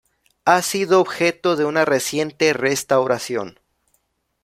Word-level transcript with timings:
Ha 0.45 0.63
sido 0.63 0.99
objeto 0.99 1.55
de 1.55 1.63
una 1.65 1.85
reciente 1.85 2.53
restauración. 2.53 3.59